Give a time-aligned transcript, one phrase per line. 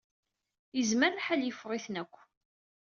[0.77, 2.15] Yezmer lḥal yeffeɣ-iten akk.